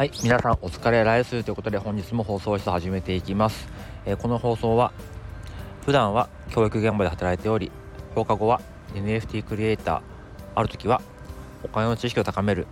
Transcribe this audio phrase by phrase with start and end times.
[0.00, 3.68] はい皆さんお疲れ来週ということで本日も放送室始めていきます、
[4.06, 4.92] えー、この放送は
[5.84, 7.70] 普段は教育現場で働いており
[8.14, 8.62] 放課後は
[8.94, 10.00] NFT クリエイター
[10.54, 11.02] ある時は
[11.62, 12.66] お金の知識を高める、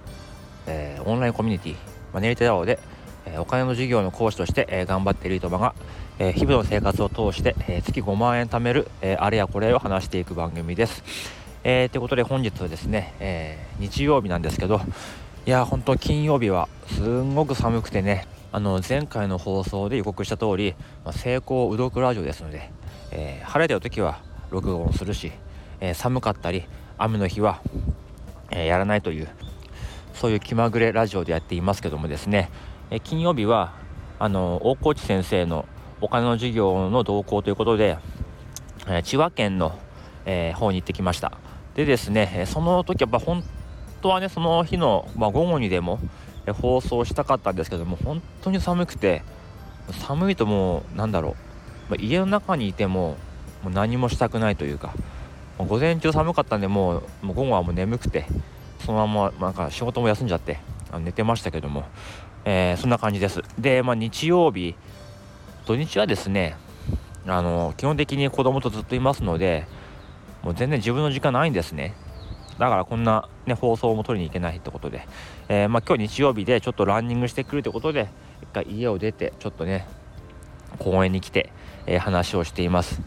[0.66, 1.76] えー、オンラインコミュニティ
[2.14, 2.78] マネリテラオで、
[3.26, 5.74] えー、お金の授業の講師として、えー、頑張っている人が、
[6.18, 11.04] え日々の生活を通して、え月5万円貯める、えあれやこれを話していく番組です。
[11.62, 14.80] えー、ということで本日はですね、え日曜日なんですけど
[15.46, 18.26] いや本当金曜日はすんごく寒くてね。
[18.50, 20.74] あの前回の放送で予告した通り、
[21.04, 22.70] まあ、成功うどくラジオですので、
[23.10, 24.20] えー、晴れてる時は
[24.50, 25.32] 録音するし、
[25.80, 26.64] えー、寒かったり
[26.96, 27.60] 雨の日は、
[28.50, 29.28] えー、やらないという
[30.14, 32.50] そういう気まぐれラジオでやっていますけどもですね、
[32.90, 33.74] え金曜日は
[34.18, 35.66] あの大河内先生の
[36.00, 37.98] お金の授業の動向ということで、
[38.88, 39.78] え千葉県の、
[40.26, 41.38] え方に行ってきました。
[41.76, 43.44] でですねその時は本
[44.00, 45.98] 当はねその日の、まあ、午後にでも
[46.52, 49.22] 放送したかったんですけども本当に寒くて
[49.92, 51.36] 寒いともうなんだろ
[51.88, 53.16] う、まあ、家の中にいても
[53.62, 54.94] もう何もしたくないというか
[55.58, 58.26] 午前中寒かったんでもうもう午後はもう眠くて
[58.84, 60.60] そのままなんか仕事も休んじゃって
[61.00, 61.84] 寝てましたけども、
[62.44, 63.42] えー、そんな感じです。
[63.58, 64.76] で、まあ、日曜日
[65.66, 66.56] 土日はですね
[67.26, 69.66] あの基本的に子供とずっといますので
[70.42, 71.94] もう全然自分の時間ないんですね。
[72.58, 75.06] だからこんな、ね、放送も取りに行けないってことで、
[75.48, 78.08] えー、まあ、今日日曜日でちょっとランニングしてくるってことで
[78.42, 79.86] 一回家を出てちょっとね
[80.78, 81.52] 公園に来て、
[81.86, 83.00] えー、話をしています、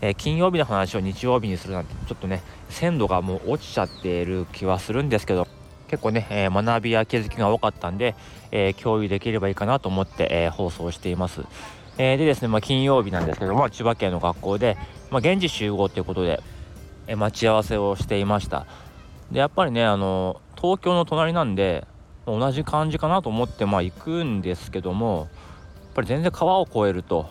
[0.00, 5.46] えー、金曜日の話を日曜日にするなんてちょっとね鮮度がもう落ちちゃっている気はするんですけど
[5.88, 8.14] 結構ね、え学びや気づきが多かったんで、
[8.50, 11.42] え共有できればいいかなと思って、え放送しています。
[11.98, 14.76] えでですね、まあ、金曜日なんですけども、千葉県の学校で、
[15.10, 16.42] まあ、現地集合ということで、
[17.06, 18.66] え待ち合わせをしていました。
[19.30, 21.86] でやっぱりねあの東京の隣なんで
[22.26, 25.28] 同じ感じかなと思ってまあ行くんですけども
[25.76, 27.28] やっぱり全然川を越えると、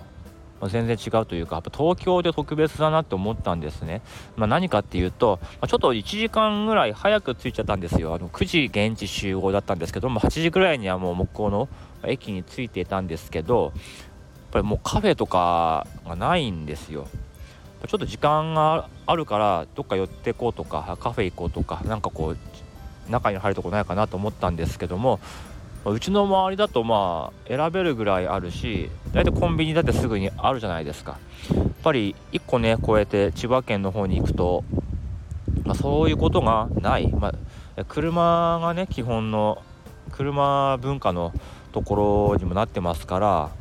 [0.60, 4.02] まあ、全然違うというかやっぱ東京で特別だなって思ったんですね、
[4.36, 8.16] まあ、何かっていうと、まあ、ちょっと1時間ぐらい早く着いちゃったんですよ。
[8.16, 11.68] あの9時現地集合だったんですけども8時ぐらいにはもう木工の
[12.04, 13.74] 駅に着いていたんですけどやっ
[14.52, 17.08] ぱりもうカフェとかがないんですよ。
[17.88, 25.20] ちょっと時間があるからどっか寄ってこうとかカフェ行こうとかなんかこう中に入るとこないかなと思ったんですけども
[25.86, 31.20] うちの周りだとまあ選べるぐらいあるし大体コンビニだってすぐにあるじゃないですか。
[31.54, 34.64] やっぱり1個ね越えて千葉県の方に行くと、
[35.64, 37.36] まあ、そういうことがない、ま
[37.78, 39.62] あ、車がね基本の
[40.12, 41.32] 車文化の
[41.72, 43.52] ところにもなってますから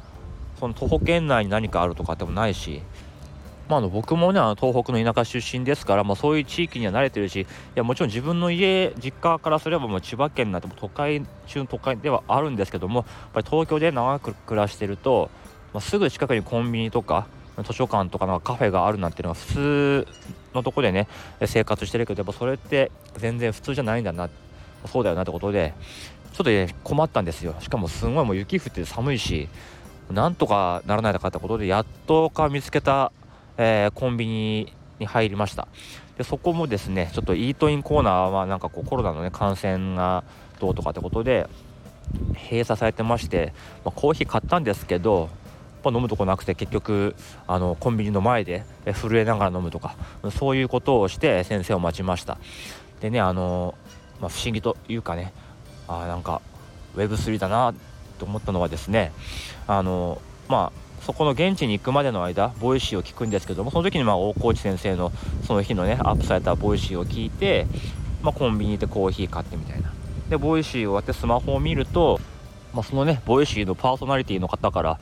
[0.58, 2.80] その徒歩圏内に何かあるとかでもないし
[3.68, 15.30] まあ、あの僕もねあの東北の田舎出身ですから、まあ、そういう地域には慣れてるしいやもちろん自分の家実家からすればもう千葉県なんて都会中の都会ではあるんですけどもやっぱり東京で長く暮らしてると、
[15.72, 17.26] まあ、すぐ近くにコンビニとか
[17.62, 20.06] 図書館とかのカフェがあるなんていうのが普通
[20.54, 21.08] のとこでね
[21.46, 24.28] 生活してるけどやっぱそれって全然普通じゃないんだな
[24.86, 25.72] そうだよなってことで
[26.32, 27.54] ちょっとね困ったんですよ。
[27.60, 29.48] しかもすごいもう雪降って寒いし
[30.10, 33.12] なんとかならないかってことでやっとか見つけた
[33.56, 35.68] えー、コンビニに入りました。
[36.16, 40.22] でそこもですねちょっとイートインコーナーはなんかこうコロナのね感染が
[40.60, 41.48] どうとかってことで
[42.50, 43.52] 閉鎖されてまして、
[43.84, 45.28] まあ、コーヒー買ったんですけど
[45.86, 47.14] 飲むとこなくて結局
[47.46, 49.96] あのコンビニの前で震えながら飲むとか
[50.38, 52.38] そういうことをして先生を待ちました。
[53.00, 53.74] でねあの、
[54.20, 55.32] まあ、不思議というかね
[55.88, 56.40] あなんか
[56.96, 57.74] Web3 だな
[58.18, 59.12] と思ったのはですね
[59.66, 65.12] あのまあそこの現地に行くまでの間 Voicy を聞くんですけどもその時にまあ大河内先生の
[65.46, 67.66] その日のねアップされた Voicy を聞いて、
[68.22, 69.92] まあ、コンビニでコーヒー買ってみたいな。
[70.30, 72.18] で Voicy 終わってスマホを見ると、
[72.72, 74.98] まあ、そのね Voicy のパーソナリティの方から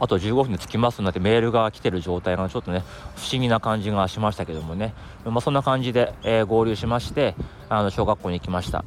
[0.00, 2.82] あと15分で着きますなんてメールが来てる状態がちょっとね
[3.16, 4.92] 不思議な感じがしましたけどもね、
[5.24, 7.36] まあ、そんな感じで、えー、合流しまして
[7.68, 8.84] あの小学校に行きました。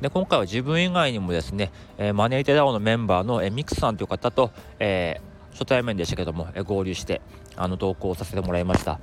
[0.00, 5.25] で今回は自分以外にもですね、えー、マネーテダオのメンバーの、え、ミクさんという方と、えー
[5.56, 7.22] 初対面でしたけども、え合流して
[7.56, 9.00] あの同行させてもらいました。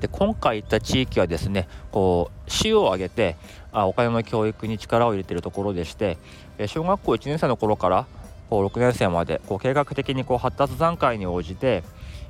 [0.00, 3.36] で今回行った地域はですねこう市を挙げて
[3.70, 6.18] あお金の教育に力を入れているところでして
[6.66, 8.06] 小学校1年生の頃から
[8.50, 11.84] こう6年生までこう計画的にこう発達段階に応じて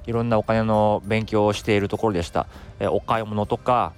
[0.07, 2.47] いろんなお金の勉強をしているところでした。
[2.79, 3.95] えお買い物とか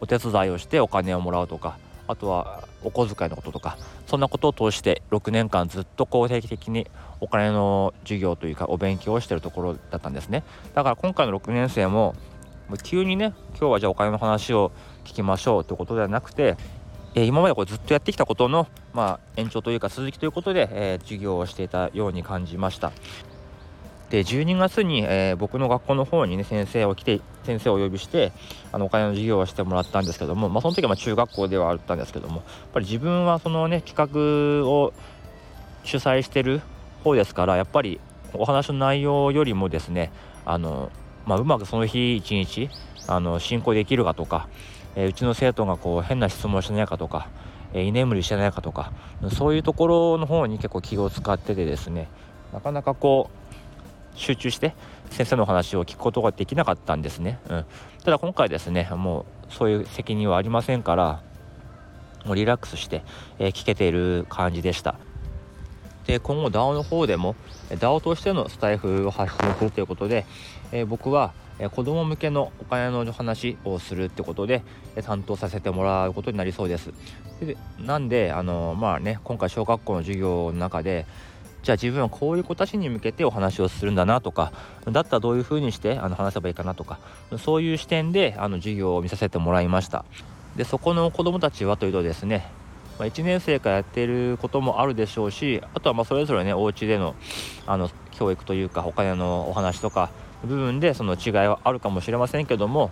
[0.00, 6.86] お手伝いをしてお金をもらうとかあとはお小遣いのこととかそんなことを通して6年間ずっとこう定期的に
[7.20, 10.42] お金の授業というかお勉強をしてるところだったんですね
[10.74, 12.14] だから今回の6年生も
[12.82, 14.72] 急にね今日はじゃあお金の話を
[15.04, 16.56] 聞きましょうということではなくて
[17.14, 22.90] え今までこうずっとやってきたことの、まあ、延長というか続きということで、え授業をしていたように感じました。
[24.12, 28.32] で12月に、えー、僕の学校の方にね先生を来て先生をお呼びして
[28.70, 32.44] あのお金の授業をしてもらったんですけども、まあ、その時はま中学校ではあったんですけどもやっ
[32.74, 34.92] ぱり自分はそのね企画を
[35.82, 36.60] 主催してる
[37.02, 38.00] 方ですからやっぱり
[38.34, 40.12] お話の内容よりもですね
[40.44, 40.92] あの、
[41.24, 42.68] まあ、うまくその日一日
[43.06, 44.46] あの進行できるかとか、
[44.94, 47.28] えー、うちの生徒がこう変な質問をしないかとか、
[47.72, 48.92] えー、居眠りしてないかとか
[49.30, 52.08] そういうところの方に結構気を使っててですね
[52.52, 53.41] なかなかこう
[54.14, 54.74] 集中して
[55.10, 57.64] 先生のお話を聞くことができなかったんですね、うん、
[58.04, 61.22] ただ今回ですねもうそういう責任はありませんから
[62.24, 63.02] もうリラックスして、
[63.38, 64.94] えー、聞けている感じでした。
[66.06, 67.36] で今後 DAO の方でも
[67.70, 70.24] DAO としてのスタイフを発信するということで、
[70.72, 74.62] えー、僕はえ子供向けのお金の話をするってことで
[75.04, 76.92] 担当させてもらうことになりそうです。
[77.40, 81.06] でなんであのまあね今回小学校の授業の中で
[81.62, 84.52] じゃあ自分はこういう子たちに向けてお話をするんだなとか
[84.90, 86.98] だったらどういうふうにしてあの話せばいいかなとか
[87.38, 90.04] そういう視点であの授業を見させてもらいました。
[90.56, 92.46] でそこの子どもたちはというとですね
[92.98, 97.14] ま1年生からやっていることもあるでしょうしあとはまそれぞれねお家での
[97.66, 100.10] あの教育というかお金のお話とか
[100.44, 102.90] 部分でその違いはあるかもしれませんけども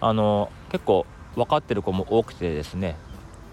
[0.00, 2.96] あの結構分かってる子も多くてですね、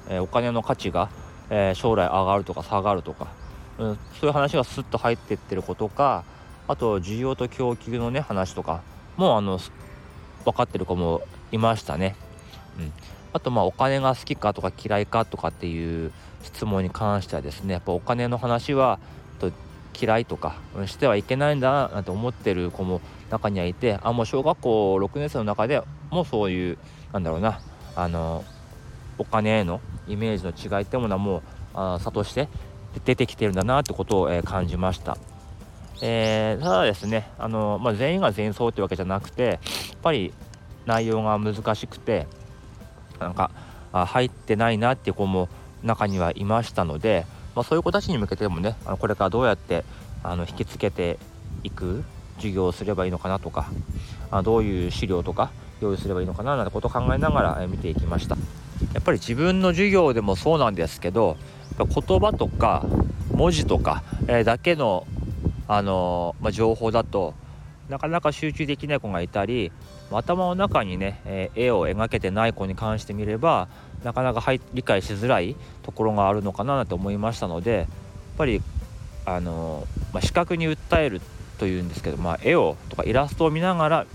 [0.09, 1.09] えお金の価値が、
[1.51, 3.27] え将来上がるとか下がるとか
[3.79, 6.23] うん、そういう話がスッと入ってってることか
[6.67, 8.81] あと需要と供給のね話とか
[9.15, 9.59] もあの
[10.45, 11.21] 分かってる子も
[11.51, 12.15] いましたね。
[12.79, 12.91] うん、
[13.33, 16.11] あとまあお金が好きかとか嫌いかとかっていう
[16.43, 18.99] 質問に関してはですねやっぱお金の話は
[19.39, 19.51] と
[19.99, 23.01] 嫌いとかしてはいけないんだなんて思ってる子も
[23.31, 25.81] 中にはいてあもう小学校6年生の中で
[26.11, 26.77] もそういう
[27.13, 27.59] なんだろうな
[27.95, 28.43] あの
[29.17, 31.41] お金へのイメージの違いってものはもう
[31.73, 32.47] あ差として
[33.03, 35.17] 出てきてるんだなってことを、え、感じました。
[36.01, 39.59] えー、ただですねあの、まあ、全員が全員そうってわけじゃなくてやっ
[40.03, 40.33] ぱり
[40.85, 42.27] 内容が難しくて
[43.19, 43.51] なんか
[43.91, 45.49] あ入ってないなっていう子も
[45.83, 49.83] 中にはいましたので、まあ、そういう子たちに向けてもねあのこれからどうやって
[50.23, 51.17] あの引きつけて
[51.63, 52.03] いく
[52.37, 53.69] 授業をすればいいのかなとか
[54.29, 55.51] あどういう資料とか
[55.81, 58.35] 用意すればいいのかななんてことを考えながら、見ていきました
[58.93, 61.37] やっぱり自分の授業でもそうなんですけど
[61.77, 62.85] 言葉とか
[63.31, 65.05] 文字とか、えー、だけの、
[65.67, 67.33] あのー、まあ、情報だと
[67.89, 69.71] なかなか集中できない子がいたり
[70.11, 73.67] 頭の中にね、えー、絵を描けてない子に関してみれば
[74.03, 74.43] なかなか
[74.73, 77.87] 理解しづらいところがあるのかなと思いましたのでやっ
[78.37, 78.61] ぱり、
[79.25, 81.21] あのまあ、視覚に訴える
[81.57, 84.05] というんですけど、まあ、絵をとかイラストを見ながら、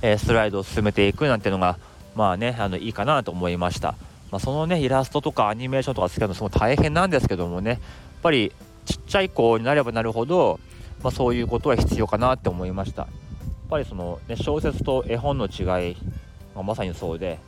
[0.00, 1.78] えスライドを進めていくなんてのが
[2.14, 3.94] まあねあのいいかなと思いました。
[4.30, 7.70] まあ、そのねイラストとかアニメーションとかつけるのすごい大変なんですけどもね。
[7.70, 7.80] やっ
[8.22, 8.52] ぱり
[8.84, 10.58] ちっちゃい子になればなるほど、
[11.02, 13.02] まあ、そういうことは必要かなって思いました。
[13.02, 15.96] やっぱりその、ね、小説と絵本の違い
[16.54, 17.38] がまさにそうで、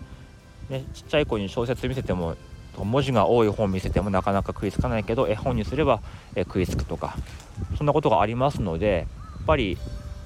[0.69, 2.37] ね、ちっちゃい子に小説見せても
[2.85, 6.01] 文字が多い本見せてもなかなか食いつかないけど絵本にすれば、
[6.37, 7.17] え食いつくとか
[7.77, 9.07] そんなことがありますので
[9.39, 9.79] やっぱり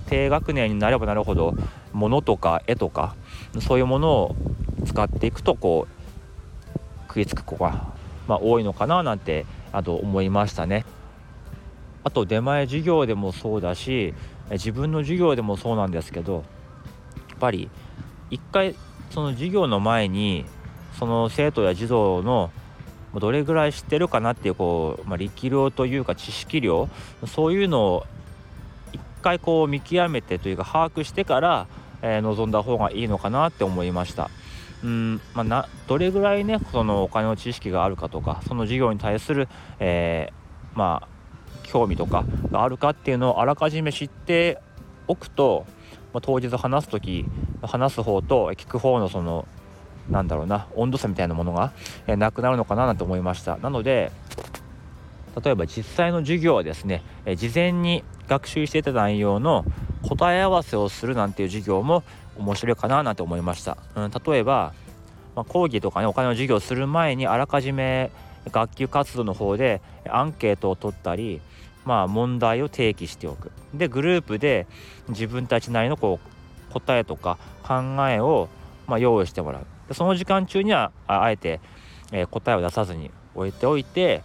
[0.09, 1.55] 低学年になればなるほど
[1.93, 3.15] 物とか絵とか
[3.61, 4.37] そういうものを
[4.85, 6.02] 使っていくとこう
[7.13, 7.93] 食いつく子が、
[8.27, 10.87] まあ、多いのかななんてあと思いましたね。
[12.05, 14.15] あと出前授業でもそうだし
[14.51, 16.45] 自分の授業でもそうなんですけど
[17.29, 17.71] やっぱり
[18.31, 18.75] 一回
[19.11, 20.47] その授業の前に
[20.99, 22.51] その生徒や児童の
[23.15, 26.89] どれぐらい知ってるかなっていうこう、まあ、力量というか知識量
[27.27, 28.07] そういうのを
[28.93, 31.67] 一回こう見極めてというか把握してから、
[32.01, 34.31] えー、臨んだ方がいいのかなって思いました。
[34.85, 39.49] うんまあ、などれぐらいねそのお金の知識があるかとかその事業に対する、
[39.79, 41.09] えー、まあ
[41.63, 44.61] 興味とかがあるかっていうのをあらかじめ知って
[45.07, 45.67] おくと、
[46.13, 47.25] まあ、当日話す時
[47.63, 49.47] 話す方と聞く方のその
[50.11, 51.73] なんだろうな温度差みたいなものが、
[52.09, 53.57] えー、なくなるのかななんて思いました。
[53.59, 54.11] なので
[55.41, 59.65] 例えば実際の授業はですね、え、事前に学習していた内容の
[60.03, 62.03] 答え合わせをするなんていう授業も
[62.37, 64.73] 面白いかななんて思いました、うん、例えば、
[65.35, 68.11] まあ、講義とかねお金の授業をする前にあらかじめ
[68.51, 71.41] 学級活動の方でアンケートを取ったり
[71.85, 73.51] まあ問題を提起しておく。
[73.75, 74.67] でグループで
[75.09, 76.21] 自分たちなりのこ
[76.71, 77.75] う答えとか考
[78.09, 78.49] えを
[78.87, 79.67] ま用意してもらう。
[79.89, 81.61] でその時間中にはあえて、
[82.13, 84.23] え、答えを出さずに置いておいて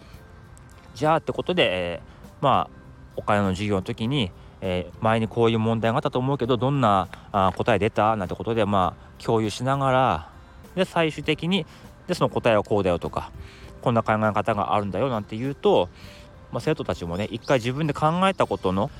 [0.94, 2.76] じゃあってことで、えー、まあ
[3.16, 4.30] お金の授業の時に
[4.60, 8.16] えー、前にこういう問題があったと思うけどどんなあ答え出た？
[8.16, 10.32] なんてことでまあ共有しながら
[10.74, 11.64] で最終的に
[12.08, 13.30] でその答えはこうだよとか
[13.82, 15.88] こんな考え方があるんだよなんて言うと、
[16.50, 18.90] まあ、生徒たちもね一回自分で考えたことの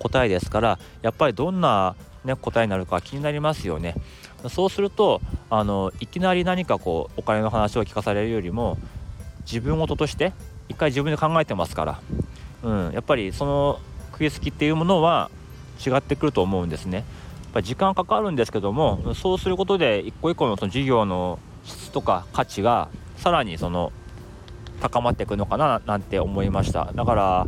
[0.00, 3.94] 答えですからやっぱりどんな、ね、答えになるか気になりますよね。
[4.48, 8.78] そうするとあのいきなり何かこうお金の話を聞かされるよりも
[9.42, 10.32] 自分事として
[10.68, 12.00] 一回自分で考えてますから、
[12.62, 13.80] うん、やっぱりその
[14.12, 15.30] 食いつきっていうものは
[15.84, 16.98] 違ってくると思うんですね。
[16.98, 17.04] やっ
[17.54, 23.92] ぱ時間かかるんですけどもそうすることで一個一個のその事業の質とか価値がさらにその
[24.80, 26.92] 高まっていくのかななんて思いました。
[26.94, 27.46] だから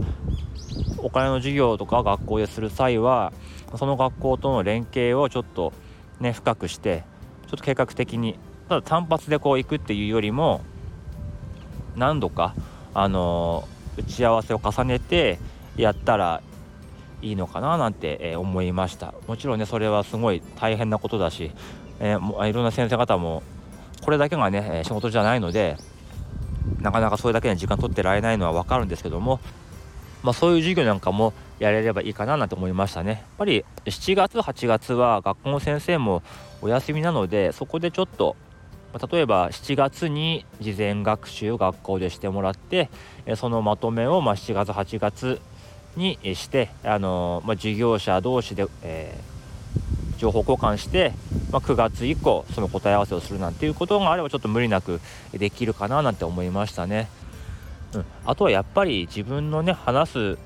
[0.98, 3.32] お金の授業とか学校でする際は
[3.76, 5.72] その学校との連携をちょっと
[6.20, 7.04] ね深くして
[7.48, 10.62] ちょっと計画的にただ単発でこう行くっていうよりも
[11.96, 12.54] 何度か
[12.98, 15.38] あの打ち合わせを重ねて
[15.76, 16.40] やったら
[17.20, 19.12] いいのかななんて、思いました。
[19.26, 21.50] もちろんねそれはすごい大変なことだし、
[22.00, 23.42] えー、いろんな先生方も
[24.02, 25.76] これだけがね仕事じゃないので
[26.80, 29.40] なかなかそれだけに時間取ってられないのは分かるんですけども、
[30.22, 33.10] まあ、そういう授業なんかもやれればいいかななんて思いましたね。
[33.10, 36.22] やっぱり7月8月は学校の先生も
[36.62, 38.36] お休みなのでそこでちょっと
[38.98, 42.88] 例えば7月に事前学習を学校でしてもらって
[43.36, 45.40] そのまとめをま7月8月
[45.96, 51.12] にしてあの、まあ、事業者同士で、えー、情報交換して、
[51.50, 55.00] まあ、9月以降その答え合わせをするなんていうことがあればちょっと無理なく
[55.32, 57.08] できるかななんて思いましたね。
[57.94, 60.38] うん、あとはやっぱり自分のね話す、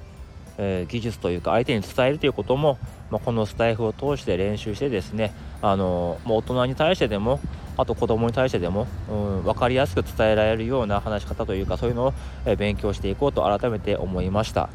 [0.59, 2.79] えー、技術というか相手に伝えるということも、
[3.11, 7.41] まあ、このスタイフを通して練習してですねあの、ま大人に対してでも
[7.81, 14.69] あと子供に対してでも、うん、分かりやすく伝えられるような話し方というかそういうのを、え勉強していこうと改めて思いました。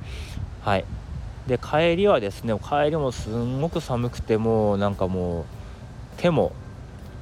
[0.61, 0.85] はい
[1.47, 5.45] で帰りはですね帰りもすんごく寒くてもうなんかもう
[6.17, 6.53] 手も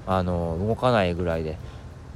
[0.07, 1.57] あの動かないぐらいで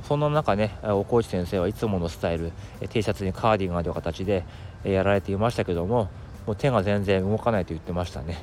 [0.08, 2.54] そんな中ねお河内先生はいつものスタイル
[2.90, 4.46] T シャツにカーディガンという形で
[4.86, 6.10] やられていましたけども
[6.46, 8.42] もう手が全然動かないと言ってましたね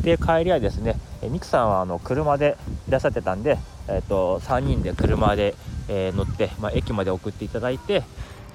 [0.00, 2.56] で帰りはですねミクさんはあの車で
[2.94, 3.58] らっしゃってたんで、
[3.88, 5.54] えーと、3人で車で、
[5.88, 8.02] えー、乗って、まあ、駅まで送っていただいて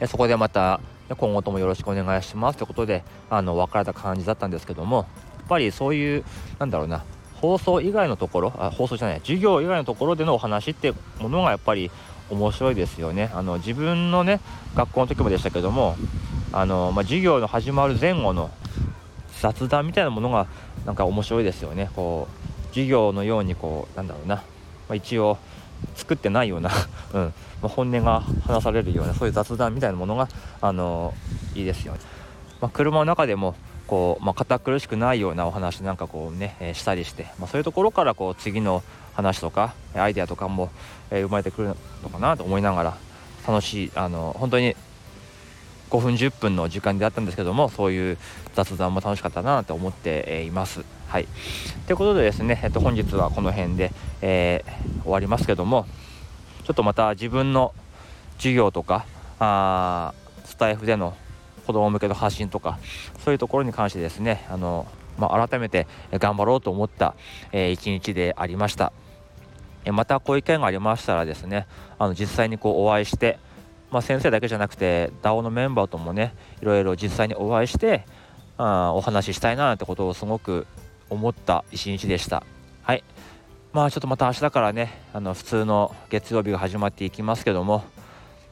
[0.08, 0.80] そこでまた
[1.10, 5.04] 今後ともよろしくお願いしますということであの別れた感じだったんですけどもや
[5.46, 6.24] っぱりそういう
[6.60, 7.04] なんだろうな
[7.36, 11.92] 放送以外のところあ放送じゃない授業以外のところでのお話ってものがやっぱり
[12.30, 13.32] 面白いですよね。
[13.34, 14.40] あの自分のね
[14.76, 15.96] 学校の時もでしたけども
[16.52, 18.52] あの、まあ、授業の始まる前後の
[19.42, 20.48] 雑談みたいなものが
[20.86, 21.90] なんか面白いですよね。
[21.96, 24.44] こう授業のようにこうなんだろうな、ま
[24.90, 25.38] あ、一応
[25.96, 26.72] 作ってないような
[27.14, 30.30] うんまあ、本音が話されるようなそういう雑談みたいなものが、
[30.62, 31.14] あの
[31.56, 32.00] いいですよね。
[32.62, 33.56] まあ、車の中でも
[33.88, 38.84] こう、まあ、堅苦しくないようなお話なんかこうね、えー、したりして、まあ、そういうところからこう次の
[39.14, 40.70] 話とかアイデアとかも、
[41.10, 42.98] えー、生まれてくるのかなと思いながら
[43.48, 44.76] 楽しいあの本当に
[45.90, 48.18] 5分10分の時間であったんですけどもそういう
[48.54, 50.99] 雑談も楽しかったなと思っています。
[51.10, 51.28] はい、
[51.88, 55.88] ということでですね、えっと、本日はこの辺で、えー、終わりますけども
[56.66, 57.74] ちょっとまた自分の
[58.38, 59.08] 授業とか
[59.40, 60.14] あ
[60.46, 61.18] スタイフでの
[61.66, 62.78] 子供向けの発信とか
[63.26, 64.86] そういうところに関してですねあの、
[65.18, 67.16] まあ、改めて頑張ろうと思った、
[67.52, 68.94] えー、日でありました。
[69.92, 71.66] またこういう意見がありましたらですね
[71.98, 73.40] あの実際にこうお会いして
[73.90, 78.06] まあ、先生だけじゃなくて DAO のメンバーともねいろいろ実際にお会いして
[78.58, 80.68] あお話ししたいななんてことをすごく
[81.10, 82.44] 思った一日でした
[82.84, 83.04] はい
[83.74, 87.84] まあちょっとまた明日からねあの普通の月曜日が始まっていきますけども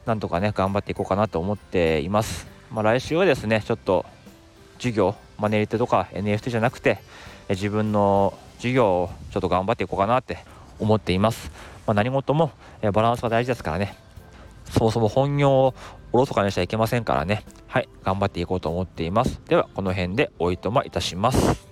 [0.06, 4.06] なんとかね頑張っていこうかなと思っています、まあ、来週はですねちょっと
[4.78, 6.98] 授業マネリテとか NFT じゃなくて
[7.48, 10.38] 自分の授業をちょっと頑張っていこうかなって
[10.78, 11.50] 思っています、
[11.86, 12.52] まあ、何事も
[12.92, 13.96] バランスが大事ですからね
[14.70, 15.74] そもそも本業を
[16.12, 17.44] おろそかにしちゃいけませんからね。
[17.66, 19.40] はい、頑張っていこうと思っています。
[19.46, 21.67] では、この辺でおいとまいたします。